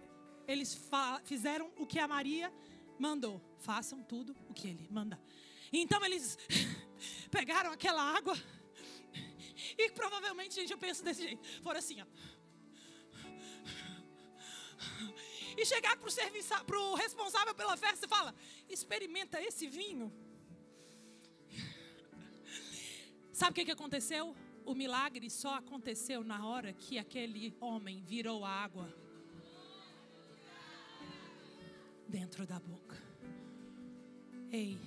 [0.46, 0.78] eles
[1.24, 2.52] fizeram o que a Maria
[2.98, 5.18] mandou: façam tudo o que ele manda.
[5.72, 6.36] Então eles
[7.32, 8.36] pegaram aquela água
[9.78, 12.06] e provavelmente, gente, eu penso desse jeito: foram assim, ó.
[15.56, 18.34] E chegar para o responsável pela festa e fala:
[18.68, 20.12] experimenta esse vinho.
[23.32, 24.34] Sabe o que, que aconteceu?
[24.64, 28.94] O milagre só aconteceu na hora que aquele homem virou a água
[32.08, 33.02] dentro da boca.
[34.50, 34.78] Ei,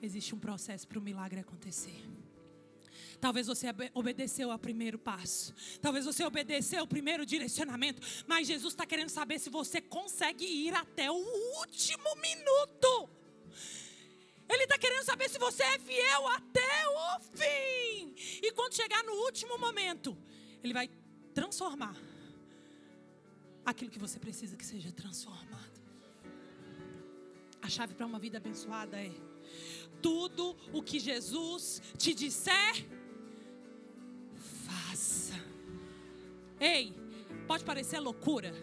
[0.00, 2.02] existe um processo para o milagre acontecer.
[3.20, 5.54] Talvez você obedeceu ao primeiro passo.
[5.80, 8.00] Talvez você obedeceu ao primeiro direcionamento.
[8.26, 13.08] Mas Jesus está querendo saber se você consegue ir até o último minuto.
[14.48, 18.14] Ele está querendo saber se você é fiel até o fim.
[18.42, 20.16] E quando chegar no último momento,
[20.62, 20.90] Ele vai
[21.32, 21.96] transformar
[23.64, 25.82] aquilo que você precisa que seja transformado.
[27.62, 29.10] A chave para uma vida abençoada é
[30.02, 32.86] tudo o que Jesus te disser,
[34.94, 35.34] faça.
[36.60, 36.94] Ei,
[37.48, 38.54] pode parecer loucura.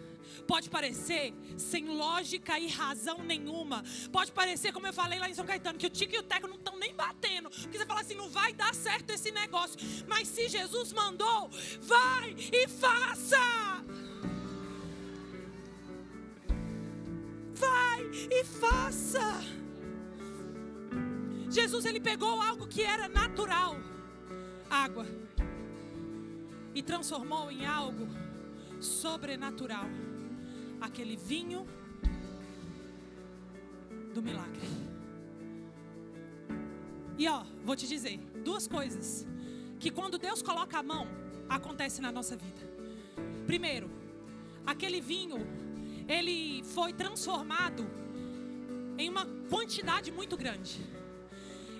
[0.46, 3.84] Pode parecer sem lógica e razão nenhuma.
[4.10, 6.48] Pode parecer, como eu falei lá em São Caetano, que o Tico e o Teco
[6.48, 7.50] não estão nem batendo.
[7.50, 9.78] Porque você fala assim, não vai dar certo esse negócio.
[10.08, 11.50] Mas se Jesus mandou,
[11.82, 13.84] vai e faça.
[17.54, 19.44] Vai e faça.
[21.50, 23.76] Jesus ele pegou algo que era natural,
[24.70, 25.06] água,
[26.74, 28.08] e transformou em algo
[28.80, 29.86] sobrenatural.
[30.80, 31.66] Aquele vinho
[34.12, 34.60] do milagre.
[37.18, 39.26] E ó, vou te dizer duas coisas
[39.78, 41.06] que quando Deus coloca a mão
[41.48, 42.62] acontece na nossa vida.
[43.46, 43.90] Primeiro,
[44.66, 45.36] aquele vinho
[46.08, 47.88] ele foi transformado
[48.98, 50.80] em uma quantidade muito grande.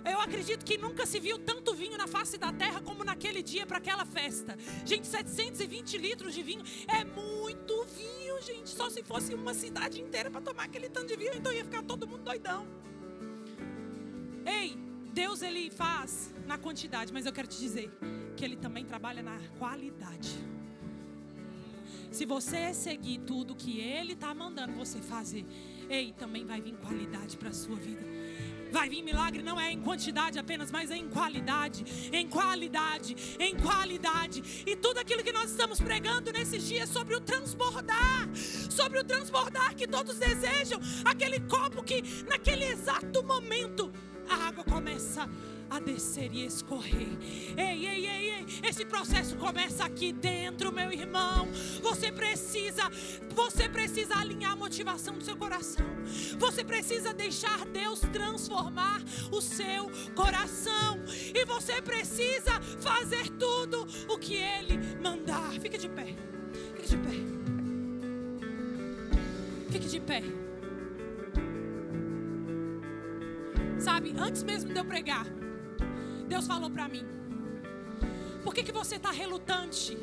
[0.04, 3.66] Eu acredito que nunca se viu tanto vinho na face da terra como naquele dia
[3.66, 4.56] para aquela festa.
[4.84, 8.70] Gente, 720 litros de vinho é muito vinho, gente.
[8.70, 11.82] Só se fosse uma cidade inteira para tomar aquele tanto de vinho, então ia ficar
[11.82, 12.66] todo mundo doidão.
[14.44, 14.76] Ei,
[15.12, 17.90] Deus ele faz na quantidade, mas eu quero te dizer
[18.36, 20.30] que ele também trabalha na qualidade.
[22.10, 25.46] Se você seguir tudo que ele está mandando você fazer,
[25.88, 28.04] ei, também vai vir qualidade para a sua vida.
[28.72, 33.54] Vai vir milagre não é em quantidade apenas, mas é em qualidade, em qualidade, em
[33.54, 34.64] qualidade.
[34.66, 39.76] E tudo aquilo que nós estamos pregando nesses dias sobre o transbordar, sobre o transbordar
[39.76, 43.92] que todos desejam, aquele copo que naquele exato momento
[44.26, 45.28] a água começa a
[45.80, 47.08] descer e escorrer.
[47.56, 51.48] Ei, ei, ei, ei, esse processo começa aqui dentro, meu irmão.
[51.82, 52.90] Você precisa,
[53.34, 55.86] você precisa alinhar a motivação do seu coração.
[56.38, 61.02] Você precisa deixar Deus transformar o seu coração.
[61.34, 65.52] E você precisa fazer tudo o que Ele mandar.
[65.60, 66.14] Fique de pé.
[66.76, 67.42] Fique de pé.
[69.70, 70.22] Fique de pé.
[73.78, 75.26] Sabe, antes mesmo de eu pregar,
[76.32, 77.04] Deus falou para mim:
[78.42, 79.98] Por que, que você está relutante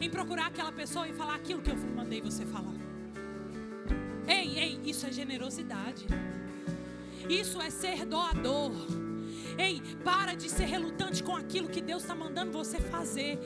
[0.00, 2.78] em procurar aquela pessoa e falar aquilo que eu mandei você falar?
[4.26, 6.06] Ei, ei, isso é generosidade.
[7.28, 9.01] Isso é ser doador.
[9.58, 13.38] Ei, para de ser relutante com aquilo que Deus está mandando você fazer.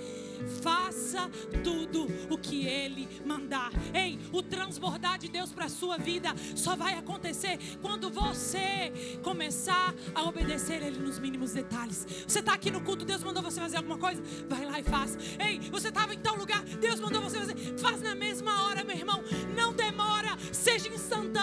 [0.62, 1.31] Faça
[1.64, 3.71] tudo o que Ele mandar.
[3.95, 8.92] Ei, o transbordar de Deus para a sua vida só vai acontecer quando você
[9.23, 12.07] começar a obedecer Ele nos mínimos detalhes.
[12.27, 14.23] Você está aqui no culto, Deus mandou você fazer alguma coisa?
[14.49, 15.16] Vai lá e faz.
[15.38, 17.57] Ei, você estava em tal lugar, Deus mandou você fazer.
[17.79, 19.23] Faz na mesma hora, meu irmão.
[19.57, 19.86] Não seja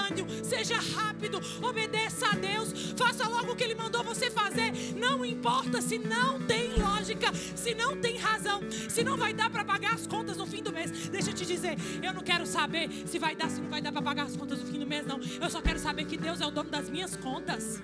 [0.03, 4.73] instantâneo, seja rápido, obedeça a Deus, faça logo o que Ele mandou você fazer.
[4.95, 9.65] Não importa se não tem lógica, se não tem razão se não vai dar para
[9.65, 12.89] pagar as contas no fim do mês, deixa eu te dizer, eu não quero saber
[13.05, 15.05] se vai dar, se não vai dar para pagar as contas no fim do mês,
[15.05, 15.19] não.
[15.41, 17.81] Eu só quero saber que Deus é o dono das minhas contas.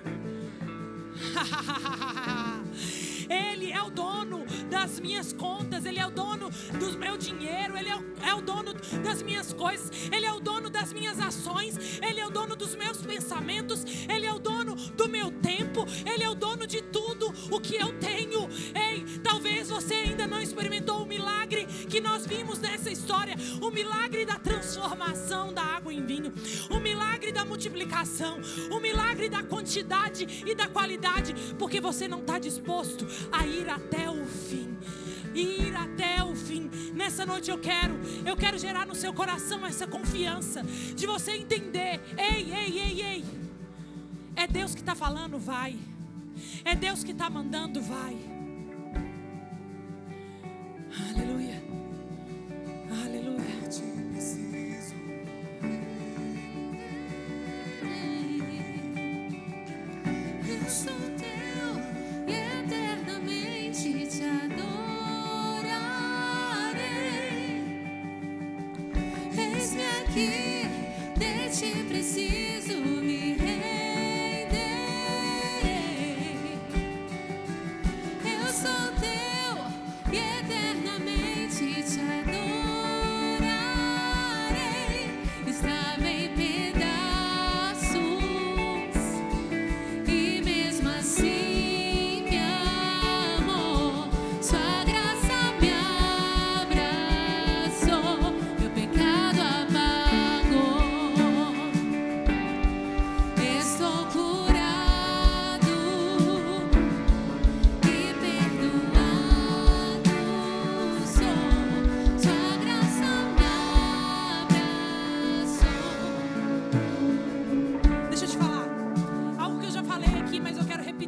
[3.30, 7.88] Ele é o dono das minhas contas, Ele é o dono do meu dinheiro, Ele
[7.88, 8.74] é o, é o, dono
[9.04, 12.74] das minhas coisas, Ele é o dono das minhas ações, Ele é o dono dos
[12.74, 17.32] meus pensamentos, Ele é o dono do meu tempo, Ele é o dono de tudo
[17.50, 18.48] o que eu tenho.
[18.74, 20.99] Ei, talvez você ainda não experimentou
[23.10, 26.32] história o milagre da transformação da água em vinho,
[26.70, 28.38] o milagre da multiplicação,
[28.70, 34.08] o milagre da quantidade e da qualidade, porque você não está disposto a ir até
[34.08, 34.78] o fim.
[35.34, 36.70] Ir até o fim.
[36.94, 40.62] Nessa noite eu quero, eu quero gerar no seu coração essa confiança
[40.94, 42.00] de você entender.
[42.16, 43.24] Ei, ei, ei, ei.
[44.36, 45.76] É Deus que está falando, vai.
[46.64, 48.39] É Deus que está mandando, vai.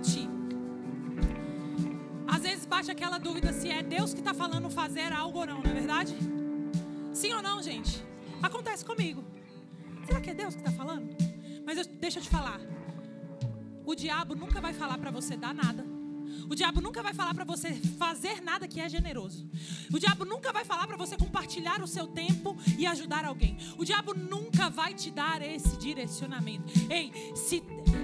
[0.02, 0.28] Repetir.
[2.26, 5.62] Às vezes bate aquela dúvida se é Deus que está falando fazer algo ou não,
[5.62, 6.14] não é verdade?
[7.12, 8.02] Sim ou não, gente?
[8.42, 9.24] Acontece comigo.
[10.06, 11.14] Será que é Deus que está falando?
[11.64, 12.60] Mas eu, deixa eu te falar.
[13.84, 15.84] O diabo nunca vai falar para você dar nada.
[16.48, 19.48] O diabo nunca vai falar para você fazer nada que é generoso.
[19.92, 23.56] O diabo nunca vai falar para você compartilhar o seu tempo e ajudar alguém.
[23.76, 26.72] O diabo nunca vai te dar esse direcionamento.
[26.90, 27.62] Ei, se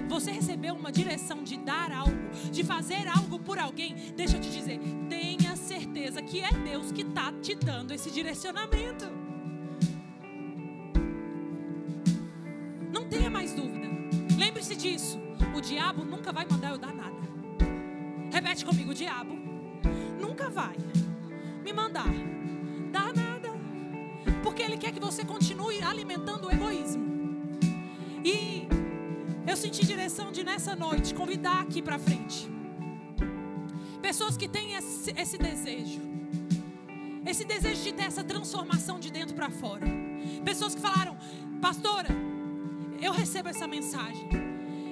[0.09, 2.17] você recebeu uma direção de dar algo,
[2.51, 7.03] de fazer algo por alguém, deixa eu te dizer, tenha certeza que é Deus que
[7.03, 9.05] está te dando esse direcionamento.
[12.91, 13.87] Não tenha mais dúvida.
[14.37, 15.19] Lembre-se disso.
[15.55, 17.17] O diabo nunca vai mandar eu dar nada.
[18.31, 19.35] Repete comigo, diabo
[20.19, 20.75] nunca vai
[21.63, 22.11] me mandar
[22.91, 23.49] dar nada.
[24.43, 27.03] Porque ele quer que você continue alimentando o egoísmo.
[28.23, 28.67] E
[29.49, 32.47] eu senti direção de nessa noite convidar aqui para frente
[34.01, 36.01] pessoas que têm esse, esse desejo.
[37.25, 39.85] Esse desejo de ter essa transformação de dentro para fora.
[40.43, 41.17] Pessoas que falaram,
[41.61, 42.09] pastora,
[42.99, 44.27] eu recebo essa mensagem.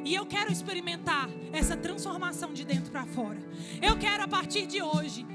[0.05, 3.39] E eu quero experimentar essa transformação de dentro para fora.
[3.81, 5.25] Eu quero a partir de hoje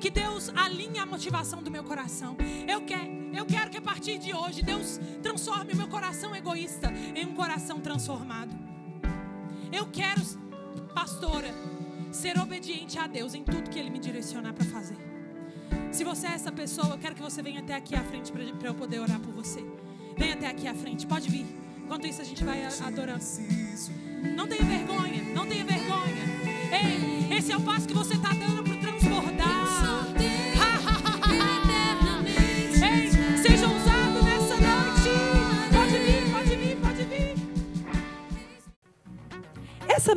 [0.00, 2.36] que Deus alinhe a motivação do meu coração.
[2.66, 6.92] Eu quero, eu quero que a partir de hoje Deus transforme o meu coração egoísta
[7.14, 8.59] em um coração transformado.
[9.72, 10.20] Eu quero,
[10.94, 11.54] pastora,
[12.12, 14.96] ser obediente a Deus em tudo que Ele me direcionar para fazer.
[15.92, 18.68] Se você é essa pessoa, eu quero que você venha até aqui à frente para
[18.68, 19.64] eu poder orar por você.
[20.16, 21.46] Venha até aqui à frente, pode vir.
[21.84, 23.24] Enquanto isso, a gente vai adorando.
[24.36, 26.24] Não tenha vergonha, não tenha vergonha.
[26.72, 28.59] Ei, esse é o passo que você está dando